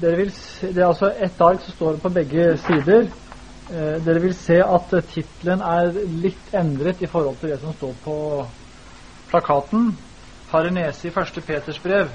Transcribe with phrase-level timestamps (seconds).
[0.00, 3.08] Dere vil se, det er altså ett ark som står på begge sider.
[3.68, 5.90] Eh, dere vil se at tittelen er
[6.22, 8.16] litt endret i forhold til det som står på
[9.30, 9.90] plakaten.
[10.50, 12.08] Parenese i første Peters brev.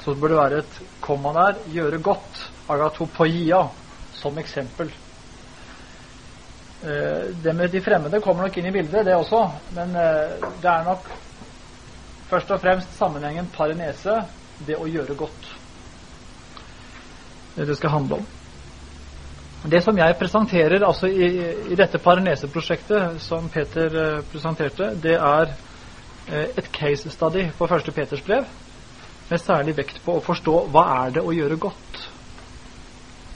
[0.00, 1.62] Så burde det være et komma der.
[1.70, 2.42] Gjøre godt.
[2.70, 3.62] Agatopoia
[4.16, 4.90] som eksempel.
[6.82, 9.42] Eh, det med de fremmede kommer nok inn i bildet, det også.
[9.76, 11.08] Men eh, det er nok
[12.30, 14.22] først og fremst sammenhengen parenese,
[14.66, 15.50] det å gjøre godt.
[17.56, 18.28] Det det skal handle om.
[19.70, 21.26] Det som jeg presenterer altså i,
[21.72, 27.92] i dette parenese-prosjektet som Peter uh, presenterte, det er uh, et case study på første
[27.92, 28.46] Peters brev,
[29.28, 32.04] med særlig vekt på å forstå hva er det å gjøre godt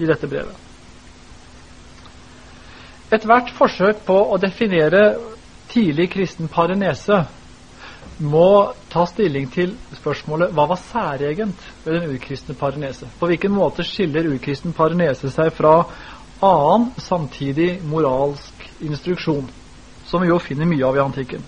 [0.01, 0.63] i dette brevet.
[3.14, 5.00] Ethvert forsøk på å definere
[5.70, 7.20] tidlig kristen parenese
[8.25, 8.47] må
[8.91, 13.06] ta stilling til spørsmålet hva var særegent ved den urkristne parenese?
[13.20, 15.77] På hvilken måte skiller urkristen parenese seg fra
[16.44, 19.46] annen samtidig moralsk instruksjon,
[20.11, 21.46] som vi jo finner mye av i antikken?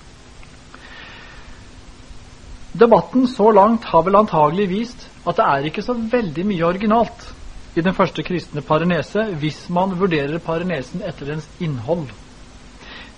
[2.77, 7.31] Debatten så langt har vel antagelig vist at det er ikke så veldig mye originalt
[7.77, 12.09] i den første kristne parenese hvis man vurderer parenesen etter dens innhold.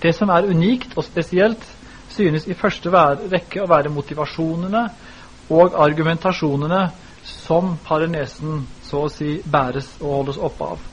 [0.03, 1.62] Det som er unikt og spesielt,
[2.09, 4.83] synes i første rekke å være motivasjonene
[5.51, 6.89] og argumentasjonene
[7.23, 10.84] som parenesen så å si bæres og holdes oppe av.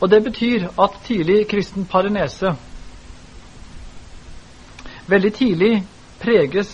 [0.00, 2.56] Og Det betyr at tidlig kristen parenese
[5.06, 5.74] veldig tidlig
[6.20, 6.72] preges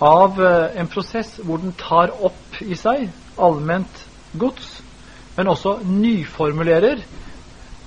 [0.00, 4.04] av eh, en prosess hvor den tar opp i seg allment
[4.38, 4.82] gods,
[5.36, 7.02] men også nyformulerer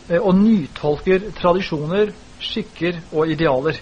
[0.09, 3.80] eh, og nytolker tradisjoner, skikker og idealer.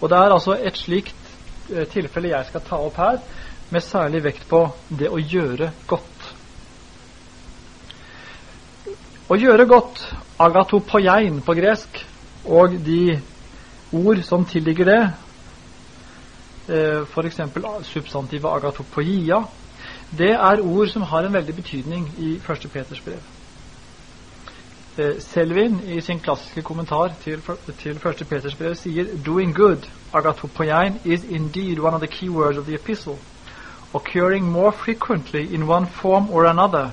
[0.00, 1.32] Og Det er altså et slikt
[1.72, 3.20] eh, tilfelle jeg skal ta opp her,
[3.70, 6.28] med særlig vekt på det å gjøre godt.
[9.28, 10.00] Å gjøre godt,
[10.40, 11.98] agatopoiein på gresk,
[12.48, 13.18] og de
[13.92, 15.02] ord som tilligger det,
[16.72, 17.42] eh, f.eks.
[17.90, 19.42] substantivet agatopoia,
[20.16, 22.70] det er ord som har en veldig betydning i 1.
[22.72, 23.20] Peters brev.
[24.98, 27.42] Eh, Selvin i sin klassiske kommentar til,
[27.78, 28.26] til 1.
[28.28, 32.74] Peters brev sier «Doing good, agatopoiein, is indeed one of the key words of the
[32.74, 33.18] epistle,
[33.94, 36.90] occurring more frequently in one form or another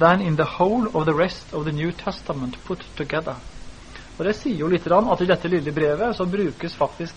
[0.00, 3.34] than in the whole of the rest of the New Testament put together».
[4.18, 7.14] Og Det sier jo litt at i dette lille brevet så brukes faktisk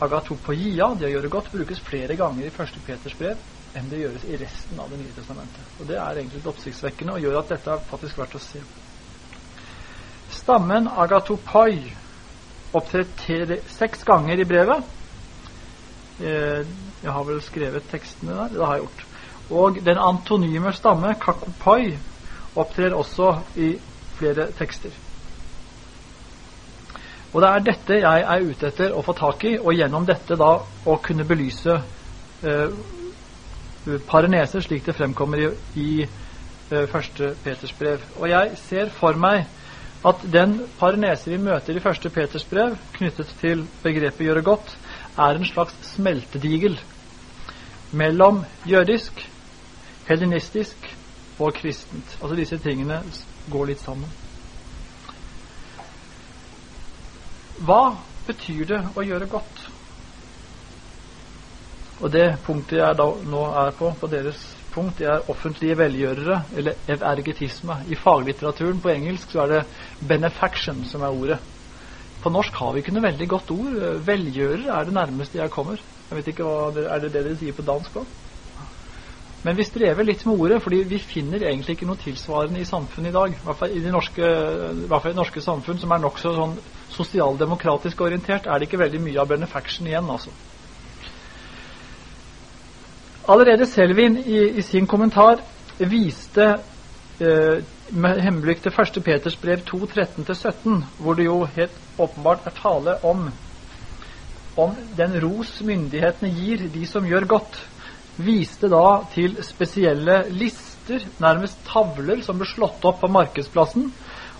[0.00, 2.80] agatopoia, det å gjøre godt, brukes flere ganger i 1.
[2.86, 3.36] Peters brev
[3.76, 5.70] enn det gjøres i resten av Det nye testamentet.
[5.80, 8.62] Og Det er egentlig litt oppsiktsvekkende og gjør at dette er faktisk verdt å se.
[10.32, 11.92] Stammen agatopoi
[12.76, 14.84] opptrer seks ganger i brevet.
[16.20, 16.66] Eh,
[17.02, 18.54] jeg har vel skrevet tekstene der.
[18.56, 19.06] Det har jeg gjort.
[19.50, 21.96] Og den antonyme stamme, kakopoi,
[22.56, 23.76] opptrer også i
[24.18, 24.90] flere tekster.
[27.32, 30.38] Og det er dette jeg er ute etter å få tak i, og gjennom dette
[30.40, 30.52] da
[30.88, 31.74] å kunne belyse
[32.42, 32.70] eh,
[34.08, 35.48] parenese, slik det fremkommer i,
[35.80, 38.02] i uh, første Peters brev.
[38.16, 39.46] Og jeg ser for meg
[40.06, 44.76] at den parenese vi møter i første Peters brev, knyttet til begrepet 'gjøre godt',
[45.18, 46.80] er en slags smeltedigel
[47.92, 49.30] mellom jødisk,
[50.08, 50.96] hellenistisk
[51.38, 52.18] og kristent.
[52.22, 53.02] Altså disse tingene
[53.50, 54.10] går litt sammen.
[57.58, 57.96] Hva
[58.26, 59.68] betyr det å gjøre godt?
[61.96, 64.40] Og det punktet jeg da nå er på, på deres
[64.74, 67.78] punkt, det er offentlige velgjørere, eller evergetisme.
[67.88, 69.62] I faglitteraturen på engelsk så er det
[70.04, 71.38] 'benefaction' som er ordet.
[72.22, 73.80] På norsk har vi ikke noe veldig godt ord.
[74.06, 75.80] Velgjører er det nærmeste jeg kommer.
[76.10, 78.06] Jeg vet ikke hva Er det det dere sier på dansk òg?
[79.44, 83.08] Men vi strever litt med ordet, fordi vi finner egentlig ikke noe tilsvarende i samfunnet
[83.08, 83.36] i dag.
[83.36, 84.22] I hvert fall i det norske,
[85.10, 86.56] i norske samfunn, som er nokså sånn
[86.88, 90.10] sosialdemokratisk orientert, er det ikke veldig mye av benefaction igjen.
[90.10, 90.32] altså.
[93.28, 95.40] Allerede Selvin i, i sin kommentar
[95.78, 96.44] viste
[97.18, 99.00] eh, med henblikk til 1.
[99.02, 103.26] Peters brev 2.13-17, hvor det jo helt åpenbart er tale om,
[104.62, 107.58] om den ros myndighetene gir de som gjør godt,
[108.22, 113.90] viste da til spesielle lister, nærmest tavler, som ble slått opp på markedsplassen,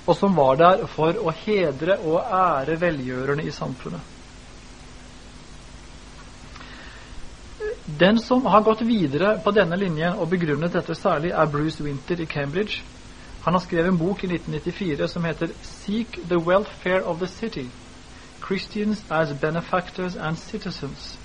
[0.06, 4.15] og som var der for å hedre og ære velgjørerne i samfunnet.
[8.00, 12.20] Den som har gått videre på denne linjen og begrunnet dette særlig, er Bruce Winter
[12.20, 12.82] i Cambridge.
[13.46, 17.70] Han har skrevet en bok i 1994 som heter 'Seek the Welfare of the City'.
[18.46, 21.18] Christians as Benefactors and Citizens.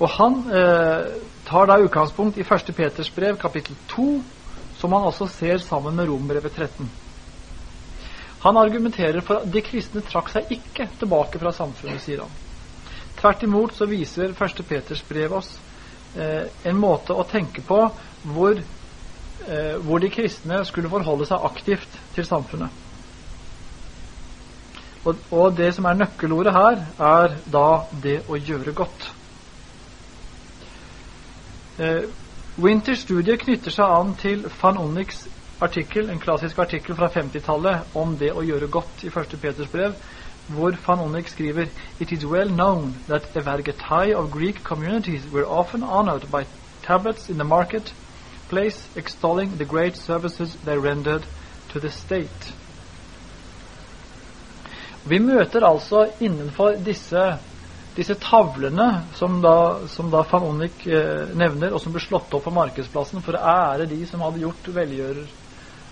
[0.00, 1.04] Og Han eh,
[1.46, 2.74] tar da utgangspunkt i 1.
[2.76, 4.22] Peters brev, kapittel 2,
[4.78, 6.90] som han også ser sammen med Rombrevet 13.
[8.40, 12.45] Han argumenterer for at de kristne trakk seg ikke tilbake fra samfunnet, sier han.
[13.16, 14.64] Tvert imot så viser 1.
[14.68, 15.54] Peters brev oss
[16.16, 17.78] eh, en måte å tenke på
[18.26, 18.58] hvor,
[19.48, 22.82] eh, hvor de kristne skulle forholde seg aktivt til samfunnet.
[25.06, 27.66] Og, og det som er nøkkelordet her, er da
[28.02, 29.10] det å gjøre godt.
[31.78, 32.06] Eh,
[32.58, 35.26] Winters studie knytter seg an til van Onyx
[35.60, 39.36] artikkel, en klassisk artikkel fra 50-tallet om det å gjøre godt i 1.
[39.40, 39.94] Peters brev,
[40.48, 41.68] van Onyx skriver
[42.00, 46.46] It is well known that evergetai of Greek communities were often honored by
[46.82, 47.92] tablets in the market
[48.48, 51.24] place extolling the great services they rendered
[51.72, 52.52] to the state.
[55.04, 57.38] Vi møter altså innenfor disse
[57.96, 62.44] disse tavlene som da, som da van Onnik eh, nevner, og som ble slått opp
[62.44, 65.30] på markedsplassen for å ære de som hadde gjort velgjører,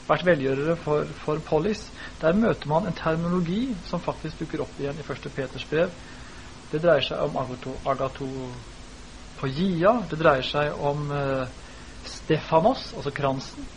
[0.09, 1.87] vært velgjørere for, for Polis,
[2.21, 5.31] der møter man en terminologi som faktisk dukker opp igjen i 1.
[5.37, 5.93] Peters brev.
[6.73, 11.47] Det dreier seg om agato, agatopogia, det dreier seg om eh,
[12.05, 13.69] Stefanos, altså kransen,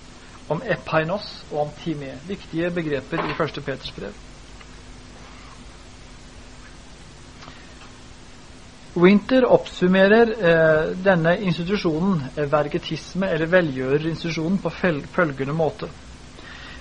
[0.51, 2.17] om epainos og om time.
[2.27, 3.61] Viktige begreper i 1.
[3.63, 4.23] Peters brev.
[8.97, 14.73] Winter oppsummerer eh, denne institusjonen, eh, vergetisme eller velgjørerinstitusjonen, på
[15.13, 15.91] følgende måte.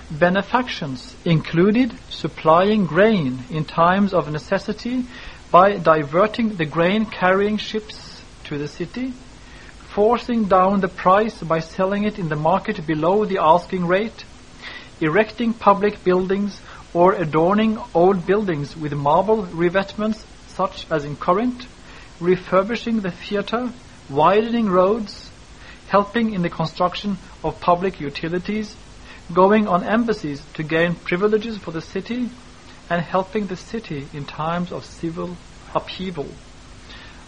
[0.09, 5.05] Benefactions included supplying grain in times of necessity
[5.51, 9.11] by diverting the grain-carrying ships to the city,
[9.93, 14.23] forcing down the price by selling it in the market below the asking rate,
[15.01, 16.61] erecting public buildings
[16.93, 21.67] or adorning old buildings with marble revetments such as in Corinth,
[22.21, 23.69] refurbishing the theater,
[24.09, 25.29] widening roads,
[25.89, 28.73] helping in the construction of public utilities,
[29.33, 32.29] going on embassies to gain privileges for the city,
[32.89, 35.35] and helping the city in times of civil
[35.75, 36.27] upheaval.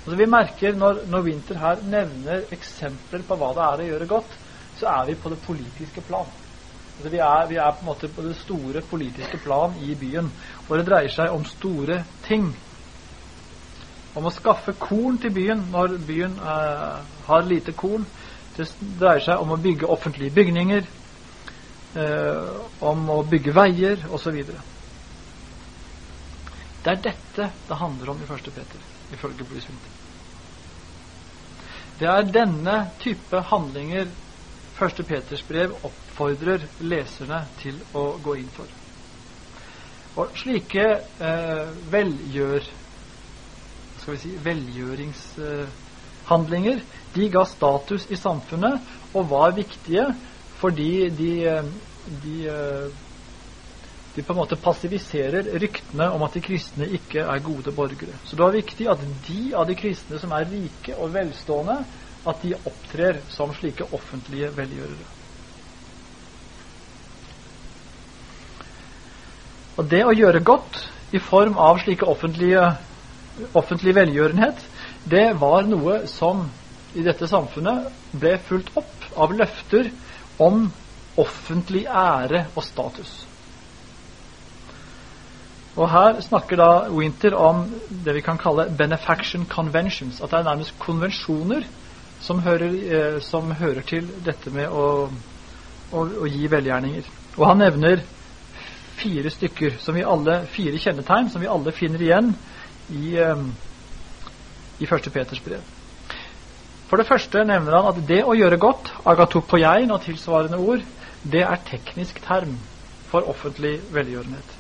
[0.05, 4.07] Altså vi merker når, når Winter her nevner eksempler på hva det er å gjøre
[4.07, 4.37] godt,
[4.79, 6.29] så er vi på det politiske plan.
[6.95, 10.31] Altså vi, er, vi er på en måte på det store politiske plan i byen,
[10.67, 12.49] og det dreier seg om store ting
[14.17, 16.95] om å skaffe korn til byen når byen eh,
[17.27, 18.07] har lite korn.
[18.57, 18.65] Det
[18.99, 20.87] dreier seg om å bygge offentlige bygninger,
[21.95, 24.36] om å bygge veier osv.
[26.80, 28.51] Det er dette det handler om i 1.
[28.53, 29.74] Peter, ifølge Bruce
[32.00, 34.13] Det er denne type handlinger
[34.80, 35.07] 1.
[35.07, 38.68] Peters brev oppfordrer leserne til å gå inn for.
[40.15, 40.85] Og slike
[41.19, 42.63] eh, velgjør
[44.00, 46.83] skal vi si, velgjøringshandlinger,
[47.15, 48.81] de ga status i samfunnet
[49.12, 50.06] og var viktige
[50.59, 51.31] fordi de,
[52.06, 52.35] de,
[54.15, 58.19] de på en måte passiviserer ryktene om at de kristne ikke er gode borgere.
[58.27, 61.79] Så det var viktig at de av de kristne som er rike og velstående,
[62.27, 65.07] at de opptrer som slike offentlige velgjørere.
[69.80, 70.75] Og det å gjøre godt
[71.16, 72.04] i form av slike
[73.56, 74.66] offentlig velgjørenhet,
[75.07, 76.49] det var noe som
[76.92, 79.94] i dette samfunnet ble fulgt opp av løfter
[80.39, 80.69] om
[81.19, 83.25] offentlig ære og status.
[85.79, 87.63] Og Her snakker da Winter om
[88.05, 90.21] det vi kan kalle benefaction conventions.
[90.21, 91.63] At det er nærmest konvensjoner
[92.19, 95.09] som hører, eh, som hører til dette med å,
[95.91, 97.07] å, å, gi velgjerninger.
[97.37, 98.03] Og Han nevner
[98.99, 102.33] fire stykker, som vi alle, fire kjennetegn som vi alle finner igjen
[102.89, 103.45] i, eh,
[104.79, 105.11] i 1.
[105.13, 105.79] Peters brev.
[106.89, 110.81] For det første nevner han at det å gjøre godt, agatopoiein og tilsvarende ord,
[111.21, 112.57] det er teknisk term
[113.11, 114.55] for offentlig velgjørenhet.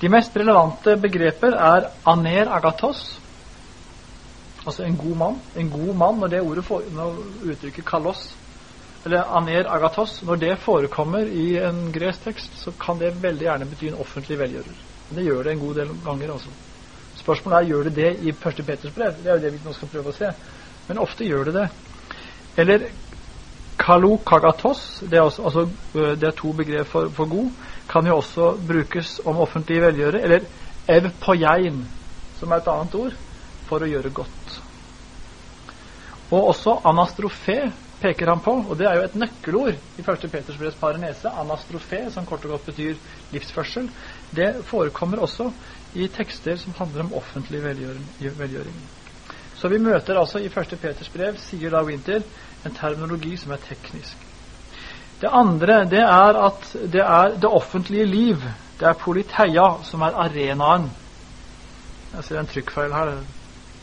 [0.00, 3.02] De mest relevante begreper er aner agatos,
[4.66, 5.40] altså en god mann.
[5.56, 7.18] En god mann, når det ordet for, når
[7.54, 8.22] uttrykket kalos,
[9.04, 13.68] eller aner agatos, når det forekommer i en gresk tekst, så kan det veldig gjerne
[13.70, 14.78] bety en offentlig velgjører.
[15.10, 16.32] Det gjør det en god del ganger.
[16.38, 16.54] Også.
[17.18, 18.66] Spørsmålet er gjør det det i 1.
[18.66, 19.16] Peters brev.
[19.22, 20.30] Det er jo det vi nå skal prøve å se.
[20.88, 21.68] Men ofte gjør det det.
[22.60, 22.88] Eller
[23.78, 27.50] kalokagatos, det er, også, altså, øh, det er to begrep for, for, god,
[27.90, 30.22] kan jo også brukes om offentlig velgjøre.
[30.22, 30.46] Eller
[30.88, 31.84] evpojein,
[32.38, 33.16] som er et annet ord,
[33.68, 34.60] for å gjøre godt.
[36.30, 37.58] Og også anastrofe,
[38.04, 40.26] peker han på, og det er jo et nøkkelord i 1.
[40.32, 42.98] Peters brevs parenese, Anastrofe, som kort og godt betyr
[43.32, 43.88] livsførsel.
[44.34, 45.50] Det forekommer også
[45.94, 48.78] i tekster som handler om offentlig velgjøring.
[49.54, 50.74] Så vi møter altså i 1.
[50.82, 52.24] Peters brev, sier da Winter,
[52.66, 54.16] en terminologi som er teknisk.
[55.20, 58.42] Det andre det er at det er det offentlige liv,
[58.80, 60.90] det er politeia, som er arenaen.
[62.14, 63.14] Jeg ser en trykkfeil her.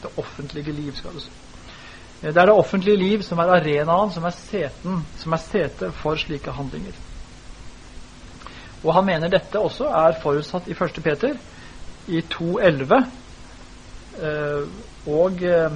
[0.01, 1.31] Det offentlige liv, skal det stå.
[2.21, 6.15] Det er det offentlige liv som er arenaen, som er seten, som er sete for
[6.15, 6.93] slike handlinger.
[8.83, 11.01] Og han mener dette også er forutsatt i 1.
[11.03, 11.37] Peter,
[12.07, 13.05] i 2.11,
[14.21, 14.67] eh,
[15.07, 15.71] og eh,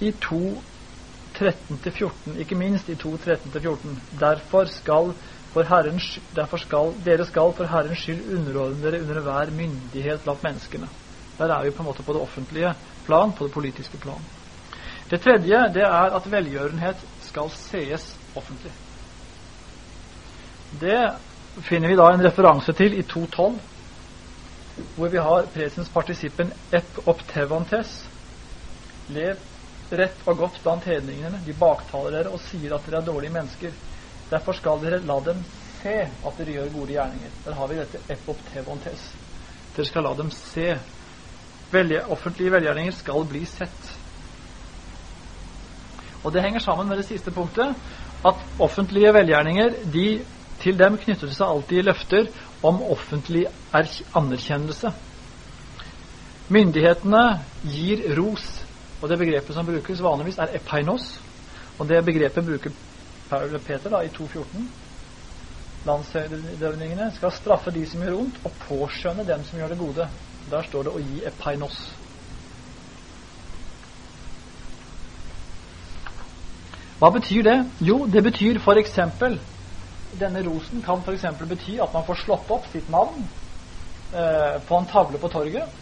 [0.00, 3.98] i 2.13-14, ikke minst i 2.13-14.
[4.20, 5.12] Derfor skal
[5.54, 10.42] for Herrens, derfor skal, dere skal for Herrens skyld underordne dere under hver myndighet blant
[10.42, 10.88] menneskene.
[11.38, 12.74] Der er vi på en måte på det offentlige
[13.06, 14.22] plan, på det politiske plan.
[15.10, 18.72] Det tredje det er at velgjørenhet skal sees offentlig.
[20.80, 20.98] Det
[21.68, 23.58] finner vi da en referanse til i 2.12,
[24.94, 27.90] hvor vi har presens partisippen ep optevantes.
[29.10, 29.40] Lev
[29.94, 31.42] rett og godt blant hedningene.
[31.44, 33.74] De baktaler dere og sier at dere er dårlige mennesker.
[34.30, 35.42] Derfor skal dere la dem
[35.80, 37.34] se at dere gjør gode gjerninger.
[37.44, 39.02] Der har vi dette ep optevantes.
[39.74, 40.68] Dere skal la dem se.
[41.74, 43.90] Velge, offentlige velgjerninger skal bli sett.
[46.24, 47.74] Og Det henger sammen med det siste punktet,
[48.24, 50.24] at offentlige velgjerninger de,
[50.62, 52.30] til dem knytter det seg alltid løfter
[52.64, 53.42] om offentlig
[54.14, 54.92] anerkjennelse.
[56.48, 57.24] Myndighetene
[57.64, 58.44] gir ros,
[59.00, 61.06] og det begrepet som brukes vanligvis, er epainos.
[61.78, 62.70] Og det begrepet bruker
[63.66, 64.68] Peter da, i 2.14.
[65.84, 70.08] landsdøvningene skal straffe de som gjør ondt, og påskjønne dem som gjør det gode.
[70.50, 71.78] Der står det å gi epainos.
[77.00, 77.56] Hva betyr det?
[77.84, 78.98] Jo, det betyr f.eks.
[80.14, 81.24] Denne rosen kan f.eks.
[81.48, 83.26] bety at man får slått opp sitt navn
[84.14, 85.80] eh, på en tavle på torget.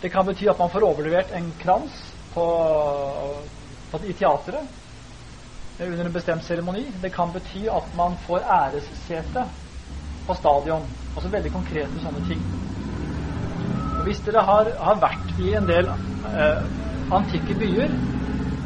[0.00, 1.94] Det kan bety at man får overlevert en krans
[2.34, 2.44] på,
[3.90, 4.76] på, i teatret
[5.78, 6.86] under en bestemt seremoni.
[7.02, 9.44] Det kan bety at man får æressete
[10.26, 10.86] på stadion.
[11.14, 12.42] Altså veldig konkrete sånne ting.
[14.06, 16.62] Hvis dere har, har vært i en del eh,
[17.14, 17.94] antikke byer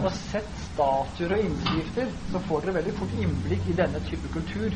[0.02, 4.74] og sett statuer og innskrifter, så får dere veldig fort innblikk i denne type kultur,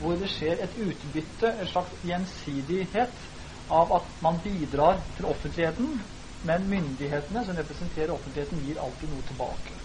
[0.00, 3.26] hvor det skjer et utbytte, en slags gjensidighet,
[3.72, 6.02] av at man bidrar til offentligheten,
[6.42, 9.78] men myndighetene som representerer offentligheten, gir alltid noe tilbake.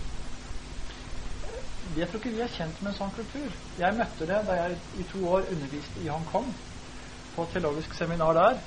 [1.96, 3.54] Jeg tror ikke vi er kjent med en sånn kultur.
[3.80, 6.52] Jeg møtte det da jeg i to år underviste i Hongkong,
[7.36, 8.60] på et teologisk seminar der.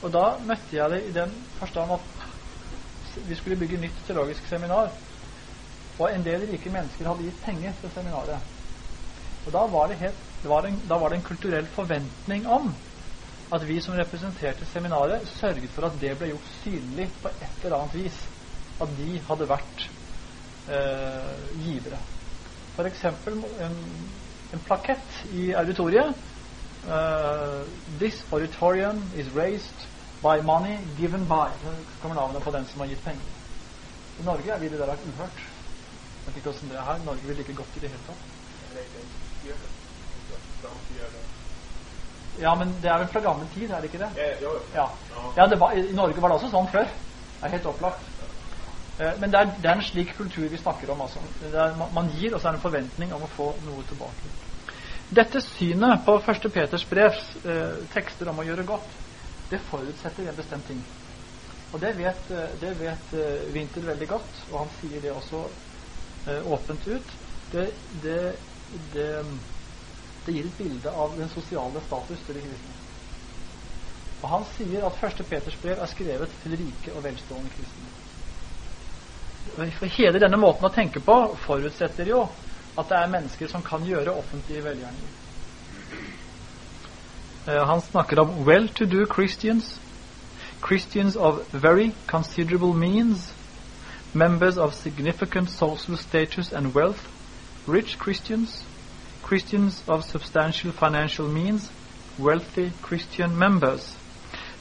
[0.00, 4.94] Og da møtte jeg det i den forstand at vi skulle bygge nytt teologisk seminar.
[5.98, 8.44] Og en del rike mennesker hadde gitt penger til seminaret.
[9.46, 12.72] Og da var det, helt, det var en, da var det en kulturell forventning om
[13.52, 17.78] at vi som representerte seminaret, sørget for at det ble gjort synlig på et eller
[17.78, 18.20] annet vis.
[18.80, 19.84] At de hadde vært
[20.68, 21.34] eh,
[21.64, 22.00] givere.
[22.76, 23.04] F.eks.
[23.06, 23.76] En,
[24.52, 26.14] en plakett i auditoriet.
[26.86, 27.64] Uh,
[27.98, 29.88] This auditorium is raised
[30.22, 31.48] by money given by.
[31.62, 31.72] Så
[32.02, 33.34] kommer navnet på den som har gitt penger.
[34.20, 35.46] I Norge er vi det der uhørt
[36.26, 37.04] vet ikke åssen det er her.
[37.04, 38.22] Norge vil ikke godt i det hele tatt.
[42.40, 44.10] Ja, men det er vel fra gammel tid, er det ikke det?
[44.74, 44.88] Ja,
[45.36, 46.90] ja det var, I Norge var det også sånn før.
[47.36, 48.10] Det er helt opplagt.
[48.98, 51.00] Eh, men det er, det er, en slik kultur vi snakker om.
[51.06, 51.22] Altså.
[51.52, 54.34] Er, man gir, og så er det en forventning om å få noe tilbake.
[55.16, 56.48] Dette synet på 1.
[56.52, 58.94] Peters brevs eh, tekster om å gjøre godt,
[59.50, 60.80] det forutsetter en bestemt ting.
[61.72, 65.42] Og det vet, eh, det vet uh, Winter veldig godt, og han sier det også
[66.26, 67.14] eh, åpent ut,
[67.52, 67.68] det,
[68.02, 68.20] det,
[68.94, 69.08] det,
[70.26, 72.74] det, gir et bilde av den sosiale status til de kristne.
[74.22, 77.92] Og Han sier at første Peters brev er skrevet til rike og velstående kristne.
[79.78, 82.24] For Hele denne måten å tenke på forutsetter jo
[82.76, 85.14] at det er mennesker som kan gjøre offentlige velgjerninger.
[87.46, 89.80] Eh, han snakker om well-to-do Christians,
[90.66, 93.32] Christians of very considerable means,
[94.12, 97.06] members of significant social status and wealth,
[97.66, 98.64] rich Christians,
[99.26, 101.72] Christians of substantial financial means,
[102.16, 103.82] wealthy Christian members.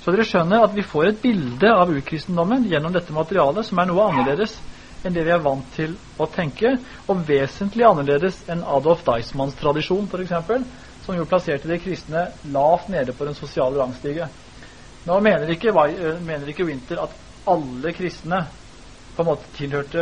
[0.01, 3.89] Så dere skjønner at vi får et bilde av ukristendommen gjennom dette materialet som er
[3.89, 4.55] noe annerledes
[5.05, 6.71] enn det vi er vant til å tenke,
[7.05, 10.33] og vesentlig annerledes enn Adolf Deismanns tradisjon, f.eks.,
[11.05, 14.31] som jo plasserte de kristne lavt nede på den sosiale rangstige.
[15.05, 15.75] Nå mener ikke,
[16.25, 17.13] mener ikke Winter at
[17.45, 18.41] alle kristne
[19.15, 20.01] på en måte tilhørte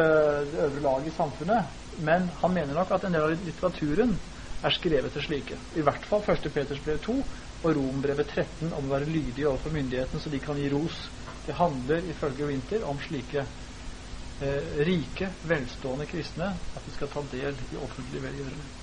[0.53, 1.73] det øvre laget i samfunnet.
[1.97, 4.15] men han mener nok at en del av litteraturen
[4.63, 5.57] er skrevet til slike.
[5.75, 6.47] I hvert fall 1.
[6.53, 7.15] Peters brev 2
[7.63, 10.97] og Rombrevet 13 om å være lydige overfor myndighetene så de kan gi ros.
[11.45, 17.59] Det handler ifølge Winter om slike eh, rike, velstående kristne at de skal ta del
[17.71, 18.79] i offentlig velgjørelse.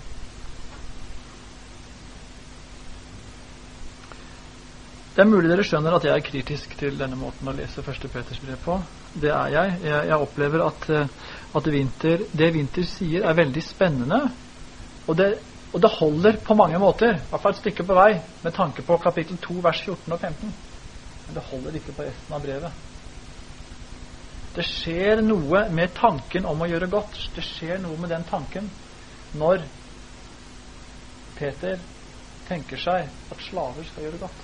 [5.10, 8.04] Det er mulig dere skjønner at jeg er kritisk til denne måten å lese 1.
[8.12, 8.76] Peters brev på.
[9.20, 9.72] Det er jeg.
[9.82, 14.20] Jeg, jeg opplever at, eh, at vinter, det Winter sier, er veldig spennende.
[15.10, 15.32] Og det
[15.70, 18.10] og det holder på mange måter, i hvert fall et stykke på vei,
[18.42, 20.54] med tanke på kapittel 2, vers 14 og 15.
[21.26, 22.72] Men det holder ikke på resten av brevet.
[24.50, 27.14] Det skjer noe med tanken om å gjøre godt.
[27.36, 28.72] Det skjer noe med den tanken
[29.38, 29.68] når
[31.38, 31.84] Peter
[32.50, 34.42] tenker seg at slaver skal gjøre godt.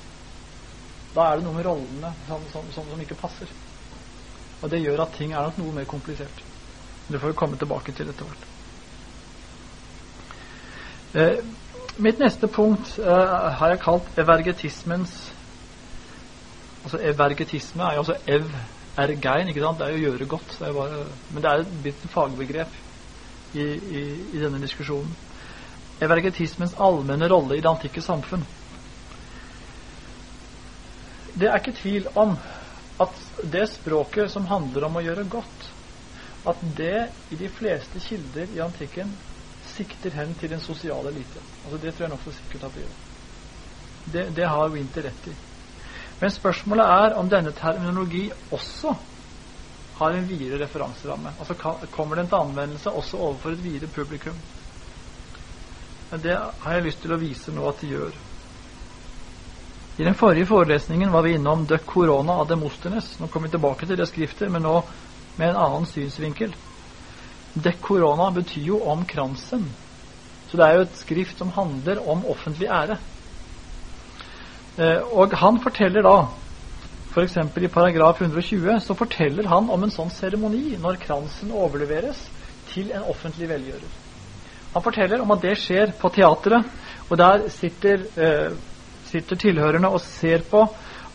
[1.17, 3.51] Da er det noe med rollene som, som, som, som ikke passer.
[4.63, 6.45] Og det gjør at ting er nok noe mer komplisert.
[7.11, 8.47] Det får vi komme tilbake til etter hvert.
[11.17, 11.39] Eh,
[11.97, 15.15] mitt neste punkt eh, har jeg kalt evergetismens
[16.85, 18.51] Altså Evergetisme er jo også ev
[19.01, 19.81] ergein, ikke sant?
[19.81, 20.53] Det er jo å gjøre godt.
[20.61, 21.01] Det bare,
[21.33, 22.77] men det er et fagbegrep
[23.59, 24.03] i, i,
[24.37, 25.11] i, denne diskusjonen.
[26.05, 28.45] Evergetismens allmenne rolle i det antikke samfunn.
[31.35, 32.37] Det er ikke tvil om
[33.03, 35.71] at det språket som handler om å gjøre godt,
[36.47, 39.17] at det i de fleste kilder i antikken
[39.77, 41.43] sikter hen til den sosiale elite.
[41.65, 42.97] Altså det tror jeg nokså sikkert at det gjør.
[44.07, 45.37] Det, det har Winter rett i.
[46.21, 48.95] Men spørsmålet er om denne terminologi også
[49.99, 51.35] har en videre referanseramme.
[51.39, 51.55] Altså
[51.93, 54.39] Kommer den til anvendelse også overfor et videre publikum?
[56.11, 58.19] Men Det har jeg lyst til å vise nå at det gjør.
[59.99, 63.17] I den forrige forelesningen var vi innom De Corona av Demosthenes.
[63.21, 64.83] Nå kommer vi tilbake til det skriftet, men nå
[65.37, 66.53] med en annen synsvinkel.
[67.57, 69.65] Dekorona betyr jo om kransen.
[70.51, 72.99] Så det er jo et skrift som handler om offentlig ære.
[74.77, 76.17] Eh, og han forteller da,
[77.15, 77.39] f.eks.
[77.57, 82.27] i paragraf 120, så forteller han om en sånn seremoni når kransen overleveres
[82.75, 83.95] til en offentlig velgjører.
[84.75, 86.69] Han forteller om at det skjer på teatret,
[87.09, 88.53] og der sitter, eh,
[89.09, 90.67] sitter tilhørerne og ser på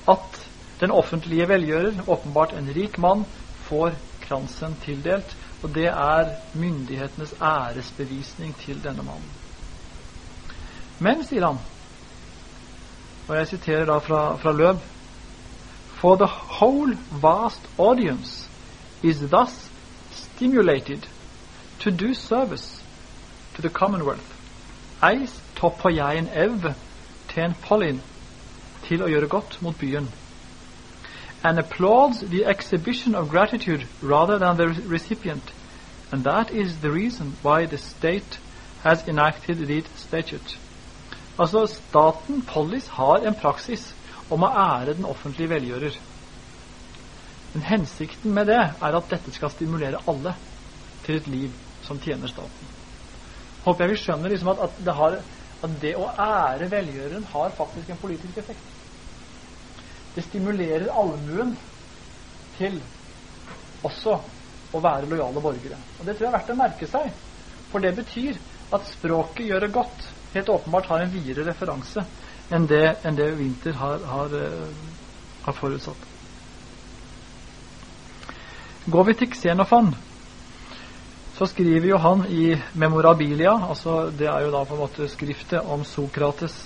[0.10, 0.42] at
[0.82, 3.28] den offentlige velgjører, åpenbart en rik mann,
[3.70, 3.94] får
[4.26, 9.30] kransen tildelt og det er myndighetenes æresbevisning til denne mannen.
[11.00, 11.60] Men, sier han,
[13.28, 14.82] og jeg siterer da fra, fra Løb
[16.02, 18.50] For the whole vast audience
[19.04, 19.70] is thus
[20.12, 21.06] stimulated
[21.80, 22.84] to do service
[23.56, 24.26] to the commonwealth.
[25.04, 26.74] Eis topper jeg en ev
[27.30, 28.02] ten pollin,
[28.84, 30.10] til å gjøre godt mot byen
[31.44, 35.52] and applauds the exhibition of gratitude rather than the recipient.
[36.12, 38.40] And that is the reason why the state
[38.84, 40.58] has enacted the statute.
[41.40, 43.94] Altså, staten, polis, har en praksis
[44.30, 45.96] om å ære den offentlige velgjører.
[47.54, 50.36] Men hensikten med det er at dette skal stimulere alle
[51.06, 52.70] til et liv som tjener staten.
[53.66, 55.18] Håper jeg vi skjønner liksom at, at, det har,
[55.64, 58.71] at det å ære velgjøreren har faktisk en politisk effekt.
[60.16, 61.54] Det stimulerer allmuen
[62.58, 62.82] til
[63.84, 64.18] også
[64.72, 65.80] å være lojale borgere.
[66.00, 67.14] Og Det tror jeg er verdt å merke seg.
[67.72, 68.40] For det betyr
[68.76, 72.04] at språket gjør det godt helt åpenbart har en videre referanse
[72.52, 74.72] enn det, enn det Winter har, har, uh,
[75.46, 76.08] har, forutsatt.
[78.92, 79.94] Går vi til Xenofan,
[81.36, 85.64] så skriver jo han i Memorabilia altså Det er jo da på en måte skriftet
[85.64, 86.58] om Sokrates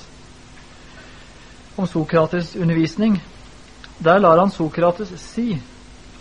[1.76, 3.20] om Sokrates undervisning.
[4.04, 5.62] Der lar han Sokrates si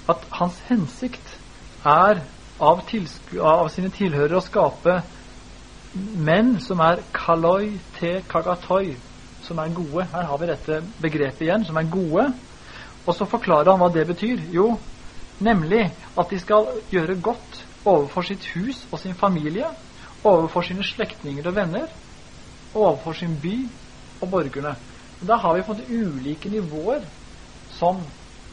[0.09, 1.41] at hans hensikt
[1.85, 2.21] er
[2.61, 2.83] av,
[3.43, 4.95] av sine tilhørere å skape
[5.95, 9.01] menn som er kaloi te kagatoi,
[9.43, 10.07] som er gode.
[10.13, 12.29] Her har vi dette begrepet igjen, som er gode.
[13.05, 14.47] Og så forklarer han hva det betyr.
[14.55, 14.69] Jo,
[15.43, 15.83] nemlig
[16.15, 19.67] at de skal gjøre godt overfor sitt hus og sin familie,
[20.25, 21.91] overfor sine slektninger og venner,
[22.75, 23.57] overfor sin by
[24.23, 24.79] og borgerne.
[25.25, 27.11] Da har vi fått ulike nivåer
[27.79, 28.01] som,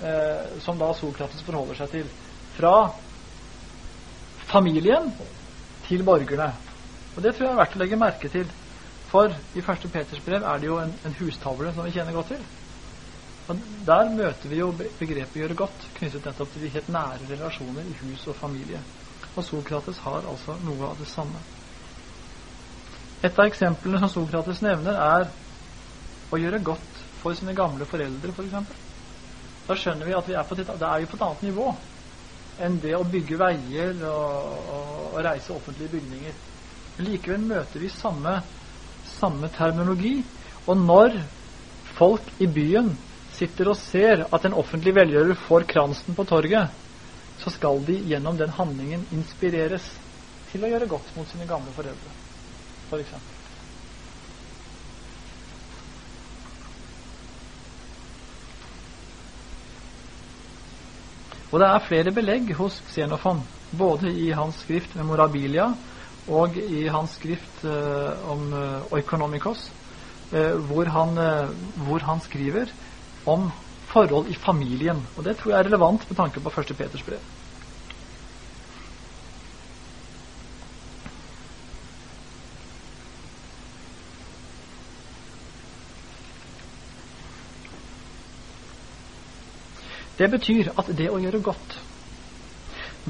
[0.01, 2.09] eh, som da Sokrates forholder seg til.
[2.57, 2.75] Fra
[4.51, 5.11] familien
[5.87, 6.51] til borgerne.
[7.15, 8.49] Og Det tror jeg er verdt å legge merke til.
[9.11, 9.91] For i 1.
[9.91, 12.43] Peters brev er det jo en, en hustavle som vi kjenner godt til.
[13.51, 17.83] Og Der møter vi jo begrepet 'gjøre godt' knyttet nettopp til de helt nære relasjoner
[17.83, 18.79] i hus og familie.
[19.35, 21.39] Og Sokrates har altså noe av det samme.
[23.23, 25.27] Et av eksemplene som Sokrates nevner, er
[26.31, 28.90] å gjøre godt for sine gamle foreldre, f.eks.
[29.69, 31.67] Da skjønner vi at vi er på, det er på et annet nivå
[32.61, 34.25] enn det å bygge veier og,
[34.75, 36.35] og, og reise offentlige bygninger.
[37.01, 38.35] Likevel møter vi samme,
[39.17, 40.27] samme terminologi.
[40.69, 41.15] Og når
[41.97, 42.93] folk i byen
[43.37, 46.75] sitter og ser at en offentlig velgjører får kransen på torget,
[47.39, 49.87] så skal de gjennom den handlingen inspireres
[50.51, 52.89] til å gjøre godt mot sine gamle foreldre, f.eks.
[52.91, 53.30] For eksempel.
[61.51, 63.41] Og det er flere belegg hos Xenofon,
[63.77, 65.67] både i hans skrift Memorabilia
[66.31, 69.65] og i hans skrift eh, om eh, Oikonomikos,
[70.31, 71.51] eh, hvor, han, eh,
[71.87, 72.71] hvor, han, skriver
[73.25, 73.49] om
[73.91, 75.01] forhold i familien.
[75.17, 76.75] Og det tror jeg er relevant med tanke på 1.
[76.77, 77.19] Peters brev.
[90.21, 91.79] Det betyr at det å gjøre godt,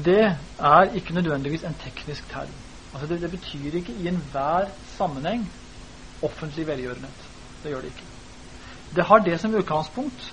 [0.00, 2.54] det er ikke nødvendigvis en teknisk term.
[2.92, 5.50] Altså det, det, betyr ikke i enhver sammenheng
[6.24, 7.26] offentlig velgjørenhet.
[7.62, 8.08] Det gjør det ikke.
[8.96, 10.24] Det har det som utgangspunkt,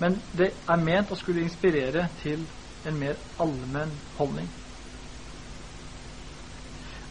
[0.00, 2.44] men det er ment å skulle inspirere til
[2.84, 4.52] en mer allmenn holdning.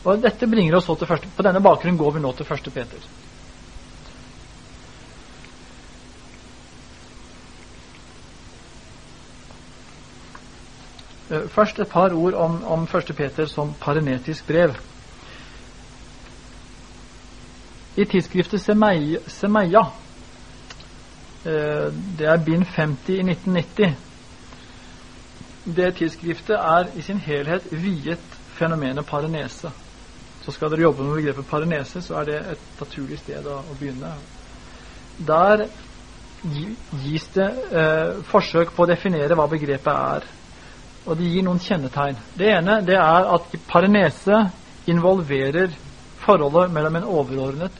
[0.05, 2.71] Og dette bringer oss så til første, På denne bakgrunnen går vi nå til første
[2.71, 3.01] Peter.
[11.29, 13.15] Først et par ord om, om 1.
[13.15, 14.73] Peter som parenetisk brev.
[17.97, 19.81] I tidsskriftet Semeia, Semeia
[21.45, 21.89] eh,
[22.19, 23.95] det er bind 50 i 1990
[25.75, 29.71] Det tidsskriftet er i sin helhet viet fenomenet parenese.
[30.45, 33.75] Så skal dere jobbe med begrepet parenese, så er det et naturlig sted å, å
[33.79, 34.13] begynne.
[35.27, 35.67] Der
[37.03, 40.29] gis det eh, forsøk på å definere hva begrepet er
[41.05, 42.17] og de gir noen kjennetegn.
[42.37, 44.43] Det ene det er at parenese
[44.89, 45.73] involverer
[46.23, 47.75] forholdet mellom en overordnet